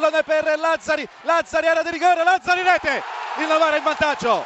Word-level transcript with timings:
pallone 0.00 0.22
per 0.22 0.58
Lazzari, 0.58 1.06
Lazzari 1.22 1.66
era 1.66 1.82
di 1.82 1.90
rigore, 1.90 2.24
Lazzari 2.24 2.62
rete, 2.62 3.02
il 3.38 3.46
Novara 3.46 3.76
in 3.76 3.82
vantaggio, 3.82 4.44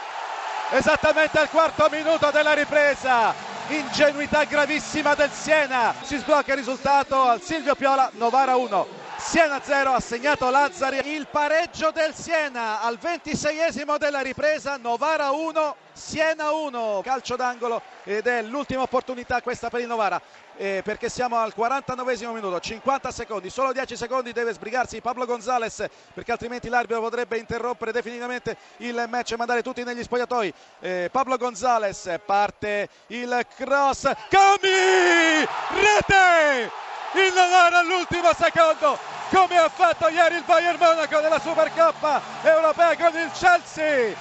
esattamente 0.71 1.39
al 1.39 1.49
quarto 1.49 1.89
minuto 1.91 2.31
della 2.33 2.53
ripresa, 2.53 3.33
ingenuità 3.69 4.43
gravissima 4.45 5.14
del 5.14 5.31
Siena, 5.31 5.95
si 6.03 6.17
sblocca 6.17 6.53
il 6.53 6.59
risultato 6.59 7.23
al 7.23 7.41
Silvio 7.41 7.77
Piola, 7.77 8.11
Novara 8.14 8.57
1. 8.57 9.04
Siena 9.27 9.61
0 9.61 9.91
ha 9.91 10.01
segnato 10.01 10.51
Lazzari, 10.51 11.01
il 11.13 11.27
pareggio 11.29 11.91
del 11.91 12.15
Siena 12.15 12.83
al 12.83 12.99
26esimo 13.03 13.97
della 13.97 14.21
ripresa, 14.21 14.77
Novara 14.77 15.31
1, 15.31 15.77
Siena 15.93 16.53
1, 16.53 17.01
calcio 17.03 17.35
d'angolo 17.35 17.81
ed 18.05 18.27
è 18.27 18.43
l'ultima 18.43 18.82
opportunità 18.82 19.41
questa 19.41 19.71
per 19.71 19.81
il 19.81 19.87
Novara 19.87 20.21
eh, 20.57 20.82
perché 20.85 21.09
siamo 21.09 21.39
al 21.39 21.55
49esimo 21.57 22.32
minuto, 22.32 22.61
50 22.61 23.11
secondi, 23.11 23.49
solo 23.49 23.73
10 23.73 23.96
secondi 23.96 24.32
deve 24.32 24.53
sbrigarsi 24.53 25.01
Pablo 25.01 25.25
Gonzales 25.25 25.85
perché 26.13 26.31
altrimenti 26.31 26.68
l'arbitro 26.68 27.01
potrebbe 27.01 27.39
interrompere 27.39 27.93
definitivamente 27.93 28.57
il 28.77 29.07
match 29.09 29.32
e 29.32 29.37
mandare 29.37 29.63
tutti 29.63 29.82
negli 29.85 30.03
spogliatoi. 30.03 30.54
Eh, 30.81 31.09
Pablo 31.11 31.39
Gonzales 31.39 32.15
parte 32.25 32.89
il 33.09 33.45
cross, 33.56 34.03
Comi! 34.31 35.48
Rete! 35.70 36.70
Il 37.15 37.33
Novara 37.33 37.79
all'ultimo 37.79 38.31
secondo 38.37 39.14
come 39.34 39.59
ha 39.59 39.69
fatto 39.69 40.06
ieri 40.09 40.37
il 40.37 40.45
Bayern 40.45 40.79
Monaco 40.79 41.19
nella 41.19 41.41
Supercoppa 41.41 42.23
europea 42.43 42.97
con 42.97 43.19
il 43.19 43.31
Chelsea. 43.33 44.15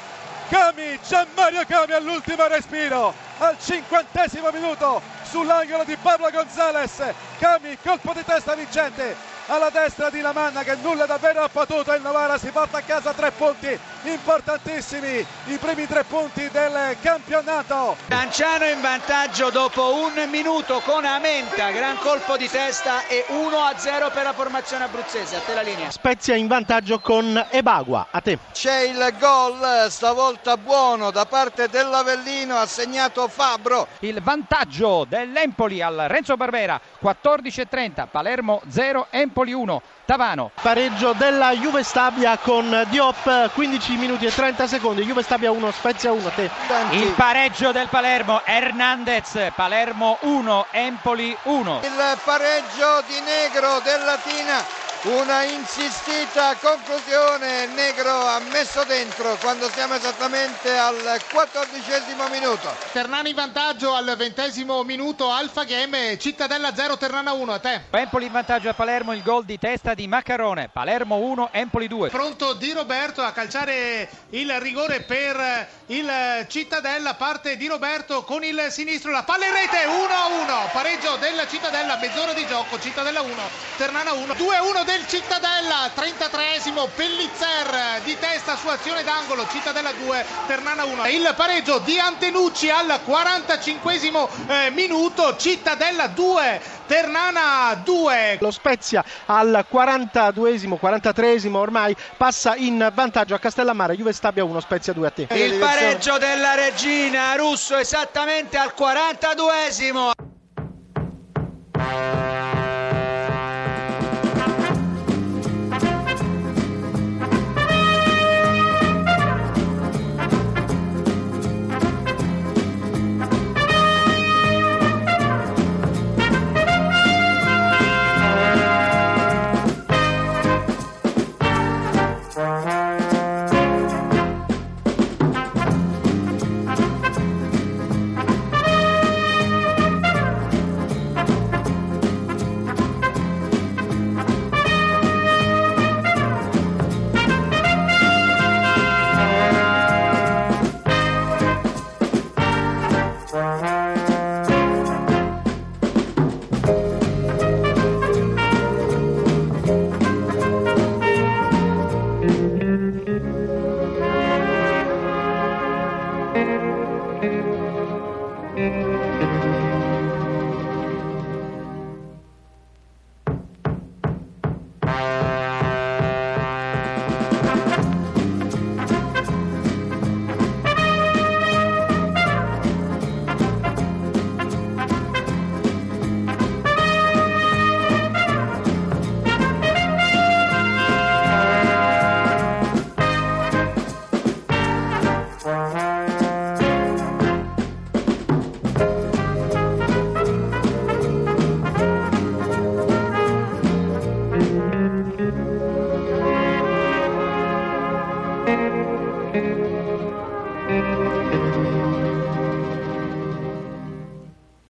Cami, 0.49 0.99
Gianmario 1.07 1.63
Cami 1.67 1.93
all'ultimo 1.93 2.47
respiro, 2.47 3.13
al 3.37 3.55
cinquantesimo 3.59 4.49
minuto 4.51 5.01
sull'angolo 5.29 5.83
di 5.83 5.95
Pablo 5.97 6.31
Gonzales. 6.31 7.03
Cami, 7.37 7.77
colpo 7.83 8.13
di 8.13 8.25
testa 8.25 8.55
vincente 8.55 9.32
alla 9.47 9.69
destra 9.69 10.09
di 10.09 10.21
Lamanna 10.21 10.63
che 10.63 10.75
nulla 10.81 11.05
davvero 11.05 11.41
ha 11.41 11.49
potuto 11.49 11.93
il 11.93 12.01
Novara 12.01 12.37
si 12.37 12.49
porta 12.49 12.77
a 12.77 12.81
casa 12.81 13.13
tre 13.13 13.31
punti 13.31 13.77
importantissimi 14.03 15.25
i 15.45 15.57
primi 15.57 15.87
tre 15.87 16.03
punti 16.03 16.49
del 16.49 16.97
campionato. 17.01 17.95
Lanciano 18.07 18.65
in 18.65 18.81
vantaggio 18.81 19.49
dopo 19.49 19.95
un 19.95 20.29
minuto 20.29 20.81
con 20.81 21.05
Amenta 21.05 21.71
gran 21.71 21.97
colpo 21.97 22.37
di 22.37 22.49
testa 22.49 23.07
e 23.07 23.25
1 23.29 23.57
a 23.57 23.73
0 23.77 24.11
per 24.11 24.23
la 24.23 24.33
formazione 24.33 24.85
abruzzese. 24.85 25.37
A 25.37 25.39
te 25.39 25.53
la 25.53 25.61
linea. 25.61 25.89
Spezia 25.89 26.35
in 26.35 26.47
vantaggio 26.47 26.99
con 26.99 27.45
Ebagua. 27.49 28.07
A 28.11 28.19
te. 28.19 28.37
C'è 28.51 28.81
il 28.81 29.13
gol 29.19 29.87
stavolta 29.89 30.57
buono 30.57 31.11
da 31.11 31.25
parte 31.25 31.69
dell'Avellino 31.69 32.57
ha 32.57 32.65
segnato 32.65 33.27
Fabro. 33.27 33.87
Il 33.99 34.21
vantaggio 34.21 35.05
dell'Empoli 35.07 35.81
al 35.81 36.05
Renzo 36.07 36.35
Barbera 36.35 36.79
14.30 37.01 38.07
Palermo 38.09 38.61
0 38.67 39.07
Empoli 39.09 39.32
Empoli 39.33 39.51
1, 39.51 39.81
Tavano. 40.05 40.51
Pareggio 40.61 41.13
della 41.13 41.53
Juve 41.53 41.81
Stabia 41.81 42.37
con 42.37 42.85
Diop 42.89 43.51
15 43.51 43.95
minuti 43.95 44.27
e 44.27 44.31
30 44.31 44.67
secondi, 44.67 45.01
Juve 45.01 45.23
Stabia 45.23 45.49
1, 45.49 45.71
Spezia 45.71 46.11
1, 46.11 46.29
te. 46.35 46.51
Il 46.91 47.13
pareggio 47.13 47.71
del 47.71 47.87
Palermo, 47.87 48.43
Hernandez, 48.45 49.51
Palermo 49.55 50.19
1, 50.21 50.67
Empoli 50.69 51.35
1. 51.41 51.79
Il 51.81 52.19
pareggio 52.23 53.03
di 53.07 53.19
Negro 53.21 53.79
del 53.79 54.03
Latina 54.05 54.82
una 55.03 55.43
insistita 55.43 56.55
conclusione 56.61 57.65
Negro 57.67 58.09
ha 58.09 58.39
messo 58.51 58.85
dentro 58.85 59.35
quando 59.41 59.69
siamo 59.69 59.95
esattamente 59.95 60.77
al 60.77 61.19
quattordicesimo 61.29 62.29
minuto. 62.29 62.73
Ternana 62.93 63.27
in 63.27 63.35
vantaggio 63.35 63.93
al 63.93 64.15
ventesimo 64.17 64.83
minuto 64.83 65.29
Alfa 65.29 65.65
Game 65.65 66.17
Cittadella 66.17 66.73
0 66.73 66.97
Ternana 66.97 67.33
1 67.33 67.51
a 67.51 67.59
te. 67.59 67.81
Empoli 67.89 68.27
in 68.27 68.31
vantaggio 68.31 68.69
a 68.69 68.73
Palermo 68.73 69.11
il 69.13 69.23
gol 69.23 69.43
di 69.43 69.59
testa 69.59 69.93
di 69.93 70.07
Maccarone 70.07 70.69
Palermo 70.71 71.17
1 71.17 71.49
Empoli 71.51 71.87
2 71.87 72.09
pronto 72.09 72.53
Di 72.53 72.71
Roberto 72.71 73.21
a 73.21 73.31
calciare 73.31 74.09
il 74.29 74.51
rigore 74.59 75.01
per 75.01 75.67
il 75.87 76.45
Cittadella 76.47 77.15
parte 77.15 77.57
Di 77.57 77.67
Roberto 77.67 78.23
con 78.23 78.43
il 78.43 78.67
sinistro 78.69 79.11
la 79.11 79.23
palla 79.23 79.47
in 79.47 79.53
rete 79.53 79.85
1-1 79.85 80.71
pareggio 80.71 81.17
della 81.17 81.47
Cittadella 81.47 81.97
mezz'ora 81.97 82.33
di 82.33 82.45
gioco 82.45 82.79
Cittadella 82.79 83.21
1 83.21 83.33
Ternana 83.77 84.13
1 84.13 84.33
2-1 84.33 84.83
del 84.93 85.07
Cittadella 85.07 85.89
33esimo 85.95 86.87
Pellizzer 86.95 88.01
di 88.03 88.15
testa 88.19 88.55
su 88.55 88.67
azione 88.67 89.03
d'angolo 89.03 89.47
Cittadella 89.49 89.91
2 89.91 90.25
Ternana 90.45 90.83
1 90.83 91.07
il 91.07 91.33
pareggio 91.35 91.79
di 91.79 91.97
Antenucci 91.97 92.69
al 92.69 92.99
45esimo 93.03 94.27
eh, 94.47 94.69
minuto 94.69 95.35
Cittadella 95.35 96.05
2 96.05 96.61
Ternana 96.85 97.73
2 97.83 98.37
lo 98.39 98.51
Spezia 98.51 99.03
al 99.25 99.65
42esimo 99.71 100.77
43esimo 100.79 101.55
ormai 101.55 101.95
passa 102.15 102.55
in 102.55 102.91
vantaggio 102.93 103.33
a 103.33 103.39
Castellammare 103.39 103.95
Juve 103.95 104.13
Stabia 104.13 104.43
1 104.43 104.59
Spezia 104.59 104.93
2 104.93 105.07
a 105.07 105.09
te. 105.09 105.27
Il 105.31 105.55
pareggio 105.55 106.19
della 106.19 106.53
Regina 106.53 107.33
Russo 107.35 107.77
esattamente 107.77 108.57
al 108.57 108.73
42esimo 108.77 110.11